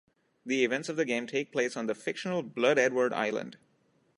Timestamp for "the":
0.47-0.65, 0.95-1.05, 1.85-1.93